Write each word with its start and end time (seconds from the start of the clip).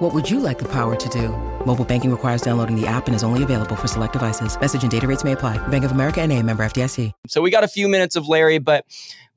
What 0.00 0.14
would 0.14 0.30
you 0.30 0.40
like 0.40 0.58
the 0.58 0.68
power 0.68 0.96
to 0.96 1.08
do? 1.10 1.28
Mobile 1.66 1.84
banking 1.84 2.10
requires 2.10 2.40
downloading 2.40 2.74
the 2.74 2.86
app 2.86 3.06
and 3.06 3.14
is 3.14 3.22
only 3.22 3.42
available 3.42 3.76
for 3.76 3.86
select 3.86 4.14
devices. 4.14 4.58
Message 4.58 4.80
and 4.80 4.90
data 4.90 5.06
rates 5.06 5.24
may 5.24 5.32
apply. 5.32 5.58
Bank 5.68 5.84
of 5.84 5.90
America 5.90 6.22
and 6.22 6.32
a 6.32 6.42
member 6.42 6.64
FDIC. 6.64 7.12
So 7.26 7.42
we 7.42 7.50
got 7.50 7.64
a 7.64 7.68
few 7.68 7.86
minutes 7.86 8.16
of 8.16 8.26
Larry, 8.26 8.56
but 8.56 8.86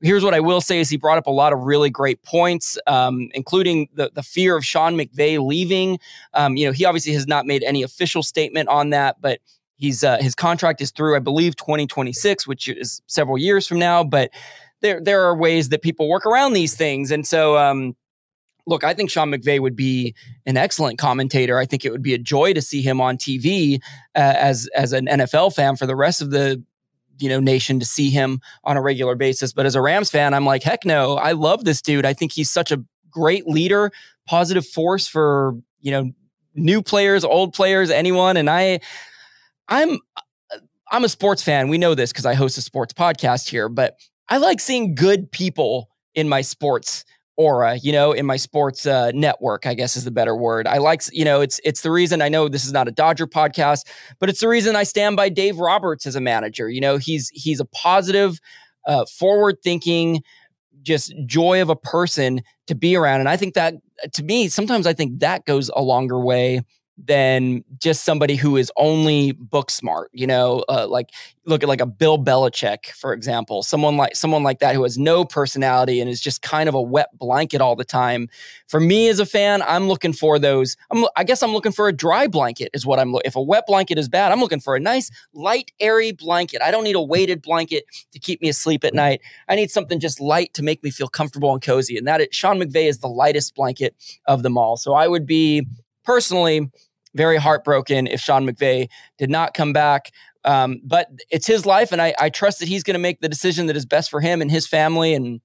here's 0.00 0.24
what 0.24 0.32
I 0.32 0.40
will 0.40 0.62
say 0.62 0.80
is 0.80 0.88
he 0.88 0.96
brought 0.96 1.18
up 1.18 1.26
a 1.26 1.30
lot 1.30 1.52
of 1.52 1.58
really 1.58 1.90
great 1.90 2.22
points, 2.22 2.78
um, 2.86 3.28
including 3.34 3.90
the, 3.92 4.10
the 4.14 4.22
fear 4.22 4.56
of 4.56 4.64
Sean 4.64 4.96
McVay 4.96 5.38
leaving. 5.38 5.98
Um, 6.32 6.56
you 6.56 6.64
know, 6.64 6.72
he 6.72 6.86
obviously 6.86 7.12
has 7.12 7.26
not 7.26 7.44
made 7.44 7.62
any 7.62 7.82
official 7.82 8.22
statement 8.22 8.70
on 8.70 8.88
that, 8.88 9.20
but 9.20 9.40
he's 9.76 10.02
uh, 10.02 10.16
his 10.16 10.34
contract 10.34 10.80
is 10.80 10.92
through, 10.92 11.14
I 11.14 11.18
believe, 11.18 11.56
2026, 11.56 12.46
which 12.46 12.68
is 12.68 13.02
several 13.06 13.36
years 13.36 13.66
from 13.66 13.78
now. 13.78 14.02
But 14.02 14.30
there 14.80 14.98
there 14.98 15.24
are 15.24 15.36
ways 15.36 15.68
that 15.68 15.82
people 15.82 16.08
work 16.08 16.24
around 16.24 16.54
these 16.54 16.74
things, 16.74 17.10
and 17.10 17.26
so 17.26 17.58
um, 17.58 17.94
look, 18.66 18.84
I 18.84 18.94
think 18.94 19.10
Sean 19.10 19.30
McVay 19.30 19.60
would 19.60 19.76
be 19.76 20.14
an 20.46 20.56
excellent 20.56 20.98
commentator. 20.98 21.58
I 21.58 21.66
think 21.66 21.84
it 21.84 21.90
would 21.90 22.02
be 22.02 22.14
a 22.14 22.18
joy 22.18 22.52
to 22.54 22.62
see 22.62 22.82
him 22.82 23.00
on 23.00 23.16
TV 23.16 23.80
uh, 24.14 24.34
as 24.36 24.68
as 24.74 24.92
an 24.92 25.06
NFL 25.06 25.54
fan 25.54 25.76
for 25.76 25.86
the 25.86 25.96
rest 25.96 26.22
of 26.22 26.30
the 26.30 26.62
you 27.18 27.28
know 27.28 27.40
nation 27.40 27.78
to 27.80 27.86
see 27.86 28.10
him 28.10 28.40
on 28.64 28.76
a 28.76 28.82
regular 28.82 29.14
basis. 29.14 29.52
But 29.52 29.66
as 29.66 29.74
a 29.74 29.80
Rams 29.80 30.10
fan, 30.10 30.34
I'm 30.34 30.46
like, 30.46 30.62
heck 30.62 30.84
no, 30.84 31.16
I 31.16 31.32
love 31.32 31.64
this 31.64 31.82
dude. 31.82 32.06
I 32.06 32.14
think 32.14 32.32
he's 32.32 32.50
such 32.50 32.72
a 32.72 32.82
great 33.10 33.46
leader, 33.46 33.90
positive 34.26 34.66
force 34.66 35.06
for 35.06 35.54
you 35.80 35.90
know 35.90 36.12
new 36.54 36.82
players, 36.82 37.24
old 37.24 37.52
players, 37.52 37.90
anyone. 37.90 38.36
And 38.36 38.48
I, 38.48 38.80
I'm 39.68 39.98
I'm 40.90 41.04
a 41.04 41.08
sports 41.08 41.42
fan. 41.42 41.68
We 41.68 41.78
know 41.78 41.94
this 41.94 42.12
because 42.12 42.26
I 42.26 42.34
host 42.34 42.58
a 42.58 42.62
sports 42.62 42.92
podcast 42.92 43.48
here, 43.48 43.68
but 43.68 43.98
I 44.28 44.38
like 44.38 44.60
seeing 44.60 44.94
good 44.94 45.30
people 45.30 45.90
in 46.14 46.28
my 46.28 46.40
sports 46.40 47.04
aura 47.36 47.76
you 47.76 47.92
know 47.92 48.12
in 48.12 48.24
my 48.24 48.36
sports 48.36 48.86
uh, 48.86 49.10
network 49.12 49.66
i 49.66 49.74
guess 49.74 49.96
is 49.96 50.04
the 50.04 50.10
better 50.10 50.36
word. 50.36 50.66
I 50.66 50.78
like 50.78 51.02
you 51.12 51.24
know 51.24 51.40
it's 51.40 51.60
it's 51.64 51.80
the 51.80 51.90
reason 51.90 52.22
i 52.22 52.28
know 52.28 52.48
this 52.48 52.64
is 52.64 52.72
not 52.72 52.86
a 52.86 52.92
dodger 52.92 53.26
podcast 53.26 53.86
but 54.20 54.28
it's 54.28 54.40
the 54.40 54.48
reason 54.48 54.76
i 54.76 54.84
stand 54.84 55.16
by 55.16 55.28
dave 55.28 55.58
roberts 55.58 56.06
as 56.06 56.14
a 56.14 56.20
manager 56.20 56.68
you 56.68 56.80
know 56.80 56.96
he's 56.96 57.30
he's 57.30 57.60
a 57.60 57.64
positive 57.64 58.40
uh, 58.86 59.04
forward 59.06 59.56
thinking 59.62 60.22
just 60.82 61.12
joy 61.26 61.60
of 61.62 61.70
a 61.70 61.76
person 61.76 62.42
to 62.66 62.74
be 62.74 62.94
around 62.94 63.20
and 63.20 63.28
i 63.28 63.36
think 63.36 63.54
that 63.54 63.74
to 64.12 64.22
me 64.22 64.48
sometimes 64.48 64.86
i 64.86 64.92
think 64.92 65.18
that 65.18 65.44
goes 65.44 65.70
a 65.74 65.82
longer 65.82 66.20
way 66.20 66.60
than 66.96 67.64
just 67.78 68.04
somebody 68.04 68.36
who 68.36 68.56
is 68.56 68.70
only 68.76 69.32
book 69.32 69.70
smart. 69.70 70.10
You 70.12 70.26
know, 70.26 70.64
uh, 70.68 70.86
like 70.86 71.10
look 71.44 71.62
at 71.62 71.68
like 71.68 71.80
a 71.80 71.86
Bill 71.86 72.18
Belichick, 72.18 72.86
for 72.92 73.12
example, 73.12 73.62
someone 73.62 73.96
like 73.96 74.16
someone 74.16 74.42
like 74.42 74.60
that 74.60 74.74
who 74.74 74.82
has 74.84 74.96
no 74.96 75.24
personality 75.24 76.00
and 76.00 76.08
is 76.08 76.20
just 76.20 76.42
kind 76.42 76.68
of 76.68 76.74
a 76.74 76.80
wet 76.80 77.08
blanket 77.18 77.60
all 77.60 77.76
the 77.76 77.84
time. 77.84 78.28
For 78.68 78.80
me 78.80 79.08
as 79.08 79.18
a 79.18 79.26
fan, 79.26 79.62
I'm 79.62 79.88
looking 79.88 80.12
for 80.12 80.38
those. 80.38 80.76
I'm, 80.90 81.04
I 81.16 81.24
guess 81.24 81.42
I'm 81.42 81.52
looking 81.52 81.72
for 81.72 81.88
a 81.88 81.92
dry 81.92 82.26
blanket 82.26 82.70
is 82.74 82.86
what 82.86 82.98
I'm. 82.98 83.14
If 83.24 83.36
a 83.36 83.42
wet 83.42 83.64
blanket 83.66 83.98
is 83.98 84.08
bad, 84.08 84.32
I'm 84.32 84.40
looking 84.40 84.60
for 84.60 84.76
a 84.76 84.80
nice, 84.80 85.10
light, 85.32 85.72
airy 85.80 86.12
blanket. 86.12 86.62
I 86.62 86.70
don't 86.70 86.84
need 86.84 86.96
a 86.96 87.02
weighted 87.02 87.42
blanket 87.42 87.84
to 88.12 88.18
keep 88.18 88.40
me 88.40 88.48
asleep 88.48 88.84
at 88.84 88.94
night. 88.94 89.20
I 89.48 89.56
need 89.56 89.70
something 89.70 89.98
just 90.00 90.20
light 90.20 90.54
to 90.54 90.62
make 90.62 90.82
me 90.82 90.90
feel 90.90 91.08
comfortable 91.08 91.52
and 91.52 91.62
cozy. 91.62 91.98
And 91.98 92.06
that 92.06 92.20
is, 92.20 92.28
Sean 92.30 92.58
McVay 92.58 92.88
is 92.88 92.98
the 92.98 93.08
lightest 93.08 93.54
blanket 93.54 93.94
of 94.26 94.42
them 94.42 94.56
all. 94.56 94.76
So 94.76 94.94
I 94.94 95.08
would 95.08 95.26
be 95.26 95.66
personally 96.04 96.70
very 97.14 97.36
heartbroken 97.36 98.06
if 98.06 98.20
Sean 98.20 98.46
McVay 98.46 98.88
did 99.18 99.30
not 99.30 99.54
come 99.54 99.72
back. 99.72 100.10
Um, 100.44 100.80
but 100.84 101.08
it's 101.30 101.46
his 101.46 101.64
life, 101.64 101.90
and 101.90 102.02
I, 102.02 102.14
I 102.20 102.28
trust 102.28 102.58
that 102.58 102.68
he's 102.68 102.82
going 102.82 102.94
to 102.94 103.00
make 103.00 103.20
the 103.20 103.30
decision 103.30 103.66
that 103.66 103.76
is 103.76 103.86
best 103.86 104.10
for 104.10 104.20
him 104.20 104.42
and 104.42 104.50
his 104.50 104.66
family. 104.66 105.14
And 105.14 105.40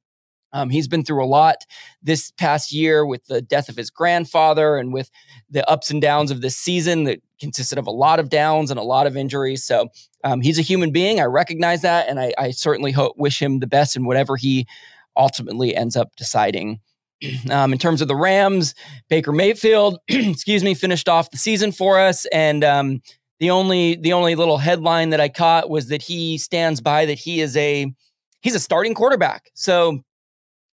um, 0.51 0.69
he's 0.69 0.87
been 0.87 1.05
through 1.05 1.23
a 1.23 1.27
lot 1.27 1.57
this 2.01 2.31
past 2.31 2.73
year 2.73 3.05
with 3.05 3.25
the 3.25 3.41
death 3.41 3.69
of 3.69 3.77
his 3.77 3.89
grandfather 3.89 4.77
and 4.77 4.91
with 4.91 5.09
the 5.49 5.67
ups 5.69 5.89
and 5.89 6.01
downs 6.01 6.31
of 6.31 6.41
this 6.41 6.57
season 6.57 7.05
that 7.05 7.21
consisted 7.39 7.77
of 7.77 7.87
a 7.87 7.91
lot 7.91 8.19
of 8.19 8.29
downs 8.29 8.71
and 8.71 8.79
a 8.79 8.83
lot 8.83 9.07
of 9.07 9.15
injuries. 9.15 9.63
So 9.63 9.87
um, 10.23 10.41
he's 10.41 10.59
a 10.59 10.63
human 10.63 10.91
being. 10.91 11.21
I 11.21 11.25
recognize 11.25 11.81
that, 11.83 12.09
and 12.09 12.19
I, 12.19 12.33
I 12.37 12.51
certainly 12.51 12.91
hope, 12.91 13.15
wish 13.17 13.41
him 13.41 13.59
the 13.59 13.67
best 13.67 13.95
in 13.95 14.05
whatever 14.05 14.35
he 14.35 14.67
ultimately 15.15 15.75
ends 15.75 15.95
up 15.95 16.15
deciding. 16.15 16.79
Um, 17.49 17.73
in 17.73 17.79
terms 17.79 18.01
of 18.01 18.07
the 18.07 18.15
Rams, 18.15 18.75
Baker 19.09 19.31
Mayfield, 19.31 19.99
excuse 20.07 20.63
me, 20.63 20.73
finished 20.73 21.09
off 21.09 21.31
the 21.31 21.37
season 21.37 21.71
for 21.71 21.99
us, 21.99 22.25
and 22.27 22.63
um, 22.63 23.01
the 23.39 23.49
only 23.49 23.95
the 23.95 24.13
only 24.13 24.35
little 24.35 24.57
headline 24.57 25.09
that 25.09 25.19
I 25.19 25.29
caught 25.29 25.69
was 25.69 25.87
that 25.87 26.01
he 26.01 26.37
stands 26.37 26.81
by 26.81 27.05
that 27.05 27.17
he 27.17 27.41
is 27.41 27.57
a 27.57 27.93
he's 28.41 28.55
a 28.55 28.59
starting 28.59 28.93
quarterback. 28.93 29.49
So 29.53 30.03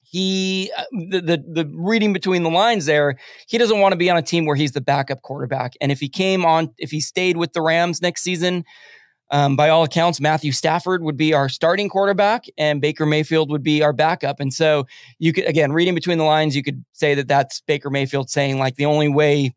he 0.03 0.72
uh, 0.78 0.84
the, 0.91 1.22
the 1.22 1.63
the 1.63 1.72
reading 1.74 2.13
between 2.13 2.44
the 2.44 2.50
lines 2.50 2.85
there, 2.85 3.18
he 3.47 3.57
doesn't 3.57 3.80
want 3.80 3.94
to 3.94 3.97
be 3.97 4.09
on 4.09 4.18
a 4.18 4.22
team 4.22 4.46
where 4.46 4.56
he's 4.56 4.74
the 4.74 4.81
backup 4.81 5.22
quarterback. 5.22 5.74
And 5.81 5.91
if 5.91 6.00
he 6.00 6.09
came 6.09 6.46
on, 6.46 6.74
if 6.78 6.91
he 6.91 7.01
stayed 7.01 7.38
with 7.38 7.53
the 7.53 7.62
Rams 7.62 8.01
next 8.01 8.22
season, 8.22 8.63
um, 9.31 9.56
by 9.56 9.69
all 9.69 9.84
accounts, 9.84 10.19
Matthew 10.19 10.52
Stafford 10.52 11.03
would 11.03 11.18
be 11.18 11.34
our 11.34 11.50
starting 11.50 11.90
quarterback, 11.90 12.46
and 12.58 12.81
Baker 12.81 13.06
Mayfield 13.06 13.50
would 13.50 13.64
be 13.64 13.81
our 13.81 13.94
backup. 13.94 14.40
And 14.40 14.53
so, 14.53 14.86
you 15.19 15.34
could 15.34 15.46
again 15.46 15.72
reading 15.72 15.96
between 15.96 16.18
the 16.18 16.25
lines, 16.25 16.56
you 16.56 16.64
could 16.64 16.84
say 16.94 17.16
that 17.16 17.28
that's 17.28 17.62
Baker 17.62 17.90
Mayfield 17.90 18.30
saying 18.30 18.59
like 18.59 18.75
the 18.75 18.86
only 18.86 19.08
way, 19.08 19.56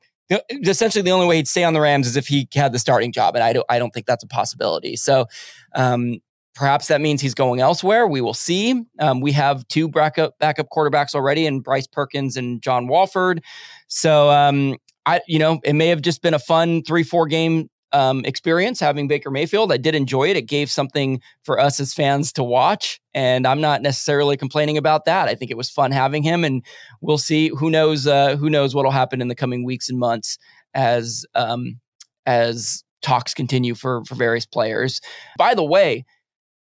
essentially 0.50 1.02
the 1.02 1.10
only 1.10 1.26
way 1.26 1.36
he'd 1.36 1.48
stay 1.48 1.64
on 1.64 1.74
the 1.74 1.80
Rams 1.80 2.06
is 2.06 2.16
if 2.16 2.28
he 2.28 2.48
had 2.54 2.72
the 2.72 2.78
starting 2.78 3.12
job, 3.12 3.34
and 3.34 3.44
I 3.44 3.52
don't, 3.52 3.66
I 3.68 3.78
don't 3.78 3.90
think 3.90 4.06
that's 4.06 4.24
a 4.24 4.28
possibility. 4.28 4.96
So, 4.96 5.26
um, 5.74 6.20
perhaps 6.54 6.86
that 6.86 7.00
means 7.00 7.20
he's 7.20 7.34
going 7.34 7.60
elsewhere. 7.60 8.06
We 8.06 8.20
will 8.20 8.32
see. 8.32 8.84
Um, 9.00 9.20
we 9.20 9.32
have 9.32 9.66
two 9.68 9.88
backup 9.88 10.38
backup 10.38 10.68
quarterbacks 10.70 11.14
already, 11.14 11.46
in 11.46 11.60
Bryce 11.60 11.88
Perkins 11.88 12.36
and 12.36 12.62
John 12.62 12.86
Wolford. 12.86 13.42
So, 13.88 14.30
um, 14.30 14.76
I, 15.06 15.20
you 15.26 15.38
know, 15.38 15.60
it 15.64 15.74
may 15.74 15.88
have 15.88 16.00
just 16.00 16.22
been 16.22 16.32
a 16.32 16.38
fun 16.38 16.82
three, 16.84 17.02
four 17.02 17.26
game 17.26 17.68
um, 17.94 18.24
experience 18.24 18.80
having 18.80 19.06
Baker 19.08 19.30
Mayfield. 19.30 19.72
I 19.72 19.76
did 19.76 19.94
enjoy 19.94 20.28
it. 20.28 20.36
It 20.36 20.42
gave 20.42 20.70
something 20.70 21.22
for 21.42 21.60
us 21.60 21.78
as 21.78 21.94
fans 21.94 22.32
to 22.32 22.44
watch, 22.44 23.00
and 23.14 23.46
I'm 23.46 23.60
not 23.60 23.82
necessarily 23.82 24.36
complaining 24.36 24.76
about 24.76 25.04
that. 25.04 25.28
I 25.28 25.34
think 25.34 25.50
it 25.50 25.56
was 25.56 25.70
fun 25.70 25.92
having 25.92 26.22
him, 26.22 26.44
and 26.44 26.62
we'll 27.00 27.18
see. 27.18 27.48
Who 27.56 27.70
knows? 27.70 28.06
Uh, 28.06 28.36
who 28.36 28.50
knows 28.50 28.74
what'll 28.74 28.90
happen 28.90 29.22
in 29.22 29.28
the 29.28 29.34
coming 29.34 29.64
weeks 29.64 29.88
and 29.88 29.98
months 29.98 30.38
as 30.74 31.24
um, 31.34 31.80
as 32.26 32.82
talks 33.00 33.32
continue 33.32 33.74
for 33.74 34.04
for 34.04 34.16
various 34.16 34.44
players. 34.46 35.00
By 35.38 35.54
the 35.54 35.64
way, 35.64 36.04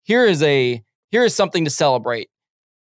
here 0.03 0.25
is 0.25 0.43
a 0.43 0.83
here 1.11 1.23
is 1.23 1.33
something 1.35 1.63
to 1.63 1.71
celebrate. 1.71 2.29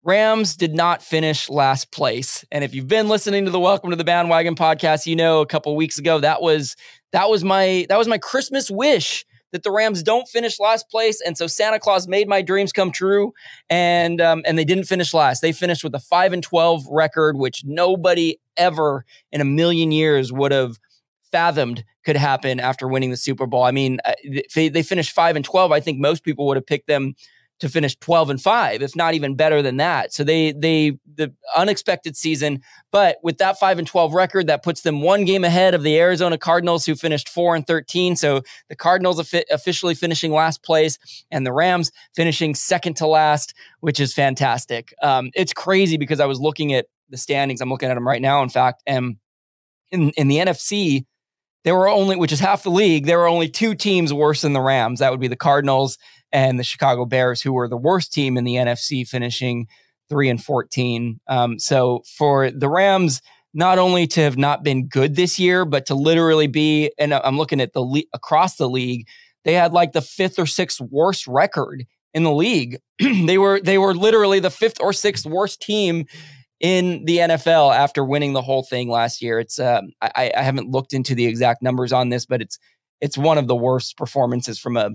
Rams 0.03 0.55
did 0.55 0.73
not 0.73 1.03
finish 1.03 1.47
last 1.47 1.91
place. 1.91 2.43
And 2.51 2.63
if 2.63 2.73
you've 2.73 2.87
been 2.87 3.07
listening 3.07 3.45
to 3.45 3.51
the 3.51 3.59
Welcome 3.59 3.91
to 3.91 3.95
the 3.95 4.03
Bandwagon 4.03 4.55
podcast, 4.55 5.05
you 5.05 5.15
know 5.15 5.41
a 5.41 5.45
couple 5.45 5.75
weeks 5.75 5.99
ago 5.99 6.19
that 6.19 6.41
was 6.41 6.75
that 7.11 7.29
was 7.29 7.43
my 7.43 7.85
that 7.87 7.99
was 7.99 8.07
my 8.07 8.17
Christmas 8.17 8.71
wish 8.71 9.25
that 9.51 9.61
the 9.61 9.69
Rams 9.69 10.01
don't 10.01 10.27
finish 10.27 10.59
last 10.59 10.89
place, 10.89 11.21
and 11.21 11.37
so 11.37 11.45
Santa 11.45 11.77
Claus 11.77 12.07
made 12.07 12.27
my 12.27 12.41
dreams 12.41 12.71
come 12.71 12.89
true, 12.89 13.33
and 13.69 14.19
um, 14.21 14.41
and 14.45 14.57
they 14.57 14.65
didn't 14.65 14.85
finish 14.85 15.13
last. 15.13 15.41
They 15.41 15.51
finished 15.51 15.83
with 15.83 15.93
a 15.93 15.99
five 15.99 16.33
and 16.33 16.41
twelve 16.41 16.83
record, 16.89 17.37
which 17.37 17.63
nobody 17.63 18.39
ever 18.57 19.05
in 19.31 19.39
a 19.39 19.45
million 19.45 19.91
years 19.91 20.33
would 20.33 20.51
have 20.51 20.77
fathomed 21.31 21.83
could 22.03 22.17
happen 22.17 22.59
after 22.59 22.87
winning 22.87 23.11
the 23.11 23.17
Super 23.17 23.45
Bowl. 23.45 23.63
I 23.63 23.71
mean, 23.71 23.99
uh, 24.03 24.13
they, 24.55 24.69
they 24.69 24.81
finished 24.81 25.11
five 25.11 25.35
and 25.35 25.45
twelve. 25.45 25.71
I 25.71 25.79
think 25.79 25.99
most 25.99 26.23
people 26.23 26.47
would 26.47 26.57
have 26.57 26.65
picked 26.65 26.87
them 26.87 27.13
to 27.61 27.69
finish 27.69 27.95
12 27.97 28.31
and 28.31 28.41
5 28.41 28.81
if 28.81 28.95
not 28.95 29.13
even 29.13 29.35
better 29.35 29.61
than 29.61 29.77
that. 29.77 30.13
So 30.13 30.23
they 30.23 30.51
they 30.51 30.97
the 31.15 31.33
unexpected 31.55 32.17
season 32.17 32.61
but 32.91 33.17
with 33.23 33.37
that 33.37 33.59
5 33.59 33.79
and 33.79 33.87
12 33.87 34.13
record 34.13 34.47
that 34.47 34.63
puts 34.63 34.81
them 34.81 35.01
one 35.01 35.25
game 35.25 35.43
ahead 35.43 35.73
of 35.73 35.83
the 35.83 35.97
Arizona 35.97 36.37
Cardinals 36.37 36.85
who 36.85 36.95
finished 36.95 37.29
4 37.29 37.55
and 37.55 37.65
13 37.65 38.15
so 38.15 38.41
the 38.69 38.75
Cardinals 38.75 39.19
officially 39.51 39.95
finishing 39.95 40.31
last 40.31 40.63
place 40.63 40.97
and 41.29 41.45
the 41.45 41.53
Rams 41.53 41.91
finishing 42.15 42.55
second 42.55 42.95
to 42.97 43.07
last 43.07 43.53
which 43.79 43.99
is 43.99 44.13
fantastic. 44.13 44.93
Um, 45.01 45.31
it's 45.33 45.53
crazy 45.53 45.97
because 45.97 46.19
I 46.19 46.25
was 46.25 46.39
looking 46.39 46.73
at 46.73 46.87
the 47.09 47.17
standings. 47.17 47.61
I'm 47.61 47.69
looking 47.69 47.89
at 47.89 47.95
them 47.95 48.07
right 48.07 48.21
now 48.21 48.41
in 48.41 48.49
fact 48.49 48.83
and 48.85 49.17
in 49.91 50.09
in 50.11 50.27
the 50.27 50.37
NFC 50.37 51.05
there 51.63 51.75
were 51.75 51.89
only 51.89 52.15
which 52.15 52.31
is 52.31 52.39
half 52.39 52.63
the 52.63 52.71
league 52.71 53.05
there 53.05 53.19
were 53.19 53.27
only 53.27 53.47
two 53.47 53.75
teams 53.75 54.11
worse 54.11 54.41
than 54.41 54.53
the 54.53 54.61
Rams. 54.61 54.99
That 54.99 55.11
would 55.11 55.19
be 55.19 55.27
the 55.27 55.35
Cardinals 55.35 55.99
and 56.31 56.59
the 56.59 56.63
Chicago 56.63 57.05
Bears, 57.05 57.41
who 57.41 57.53
were 57.53 57.67
the 57.67 57.77
worst 57.77 58.13
team 58.13 58.37
in 58.37 58.43
the 58.43 58.55
NFC, 58.55 59.07
finishing 59.07 59.67
three 60.09 60.29
and 60.29 60.43
14. 60.43 61.19
Um, 61.27 61.59
so 61.59 62.03
for 62.17 62.51
the 62.51 62.69
Rams, 62.69 63.21
not 63.53 63.79
only 63.79 64.07
to 64.07 64.21
have 64.21 64.37
not 64.37 64.63
been 64.63 64.87
good 64.87 65.15
this 65.15 65.39
year, 65.39 65.65
but 65.65 65.85
to 65.87 65.95
literally 65.95 66.47
be, 66.47 66.91
and 66.97 67.13
I'm 67.13 67.37
looking 67.37 67.61
at 67.61 67.73
the 67.73 67.81
le- 67.81 68.03
across 68.13 68.55
the 68.55 68.69
league, 68.69 69.07
they 69.43 69.53
had 69.53 69.73
like 69.73 69.91
the 69.91 70.01
fifth 70.01 70.39
or 70.39 70.45
sixth 70.45 70.79
worst 70.81 71.27
record 71.27 71.85
in 72.13 72.23
the 72.23 72.31
league. 72.31 72.77
they 72.99 73.37
were 73.37 73.59
they 73.61 73.77
were 73.77 73.93
literally 73.93 74.39
the 74.39 74.49
fifth 74.49 74.79
or 74.79 74.93
sixth 74.93 75.25
worst 75.25 75.61
team 75.61 76.05
in 76.59 77.05
the 77.05 77.17
NFL 77.17 77.75
after 77.75 78.05
winning 78.05 78.33
the 78.33 78.41
whole 78.41 78.63
thing 78.63 78.89
last 78.89 79.21
year. 79.21 79.39
It's 79.39 79.59
um, 79.59 79.91
I, 80.01 80.31
I 80.35 80.41
haven't 80.41 80.69
looked 80.69 80.93
into 80.93 81.15
the 81.15 81.25
exact 81.25 81.61
numbers 81.61 81.91
on 81.91 82.09
this, 82.09 82.25
but 82.25 82.41
it's 82.41 82.59
it's 83.01 83.17
one 83.17 83.37
of 83.37 83.47
the 83.47 83.55
worst 83.55 83.97
performances 83.97 84.59
from 84.59 84.77
a 84.77 84.91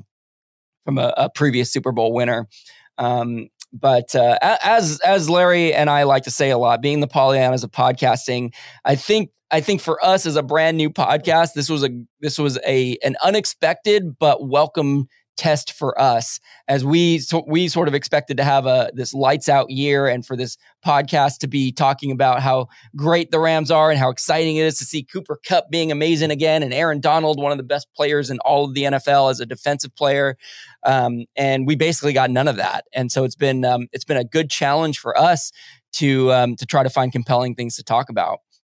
from 0.87 0.97
a, 0.97 1.13
a 1.19 1.29
previous 1.29 1.71
Super 1.71 1.93
Bowl 1.93 2.15
winner. 2.15 2.49
Um, 2.97 3.49
but 3.73 4.15
uh, 4.15 4.39
as 4.41 5.01
as 5.01 5.29
Larry 5.29 5.75
and 5.75 5.91
I 5.91 6.05
like 6.05 6.23
to 6.23 6.31
say 6.31 6.49
a 6.51 6.57
lot, 6.57 6.81
being 6.81 7.01
the 7.01 7.09
Pollyannas 7.09 7.63
of 7.63 7.73
podcasting, 7.73 8.55
I 8.87 8.95
think 8.95 9.31
I 9.51 9.61
think 9.61 9.83
for 9.83 10.03
us 10.03 10.25
as 10.25 10.37
a 10.37 10.43
brand 10.43 10.79
new 10.79 10.89
podcast, 10.89 11.53
this 11.53 11.69
was 11.69 11.85
a 11.85 11.91
this 12.21 12.39
was 12.39 12.59
a 12.67 12.97
an 13.05 13.17
unexpected 13.23 14.19
but 14.19 14.49
welcome 14.49 15.09
test 15.37 15.73
for 15.73 15.99
us 16.01 16.41
as 16.69 16.85
we 16.85 17.19
so 17.19 17.45
we 17.47 17.69
sort 17.69 17.89
of 17.89 17.95
expected 17.95 18.37
to 18.37 18.45
have 18.45 18.67
a 18.67 18.91
this 18.95 19.13
lights 19.13 19.49
out 19.49 19.71
year 19.71 20.07
and 20.07 20.25
for 20.25 20.37
this 20.37 20.57
podcast 20.85 21.39
to 21.39 21.47
be 21.47 21.73
talking 21.73 22.11
about 22.11 22.41
how 22.41 22.69
great 22.95 23.31
the 23.31 23.39
Rams 23.39 23.71
are 23.71 23.91
and 23.91 23.99
how 23.99 24.09
exciting 24.09 24.57
it 24.57 24.65
is 24.65 24.79
to 24.79 24.85
see 24.85 25.03
Cooper 25.03 25.39
Kupp 25.47 25.71
being 25.71 25.93
amazing 25.93 26.31
again 26.31 26.63
and 26.63 26.73
Aaron 26.73 27.01
Donald 27.01 27.41
one 27.41 27.53
of 27.53 27.59
the 27.59 27.65
best 27.65 27.87
players 27.95 28.31
in 28.31 28.39
all 28.41 28.65
of 28.65 28.75
the 28.75 28.85
NFL 28.85 29.31
as 29.31 29.41
a 29.41 29.47
defensive 29.47 29.95
player 29.95 30.37
um, 30.87 31.25
and 31.37 31.67
we 31.67 31.75
basically 31.75 32.13
got 32.13 32.31
none 32.31 32.49
of 32.49 32.57
that. 32.57 32.87
And 32.93 33.11
so 33.11 33.25
it's 33.25 33.35
been 33.35 33.65
um, 33.65 33.89
it's 33.93 34.05
been 34.05 34.17
a 34.17 34.25
good 34.25 34.49
challenge 34.49 34.99
for 34.99 35.19
us 35.19 35.53
to 35.95 36.33
um, 36.33 36.57
to 36.57 36.65
try 36.67 36.83
to 36.83 36.91
find 36.91 37.13
compelling 37.13 37.55
things 37.55 37.77
to 37.77 37.83
talk 37.83 38.09
about 38.09 38.41